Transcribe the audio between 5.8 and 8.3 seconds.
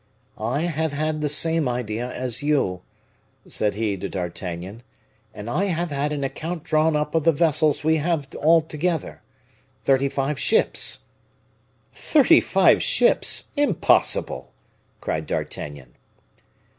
had an account drawn up of the vessels we have